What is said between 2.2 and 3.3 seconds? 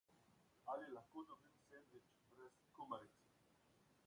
brez kumaric?